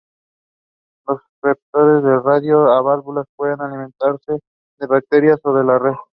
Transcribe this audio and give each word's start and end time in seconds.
Los 1.07 1.21
receptores 1.43 2.01
de 2.03 2.19
radio 2.21 2.71
a 2.71 2.81
válvulas 2.81 3.27
pueden 3.35 3.61
alimentarse 3.61 4.39
de 4.79 4.87
baterías 4.87 5.39
o 5.43 5.53
de 5.53 5.63
la 5.63 5.77
red. 5.77 5.93